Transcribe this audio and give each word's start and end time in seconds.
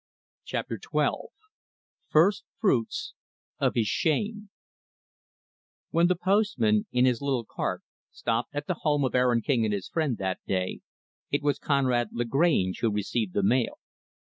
Chapter 0.45 0.79
XII 0.81 1.29
First 2.07 2.43
Fruits 2.59 3.13
of 3.59 3.75
His 3.75 3.85
Shame 3.85 4.49
When 5.91 6.07
the 6.07 6.15
postman, 6.15 6.87
in 6.91 7.05
his 7.05 7.21
little 7.21 7.45
cart, 7.45 7.83
stopped 8.09 8.55
at 8.55 8.65
the 8.65 8.77
home 8.81 9.05
of 9.05 9.13
Aaron 9.13 9.43
King 9.43 9.63
and 9.63 9.73
his 9.75 9.87
friend, 9.89 10.17
that 10.17 10.39
day, 10.47 10.81
it 11.29 11.43
was 11.43 11.59
Conrad 11.59 12.09
Lagrange 12.13 12.79
who 12.79 12.89
received 12.89 13.33
the 13.33 13.43
mail. 13.43 13.77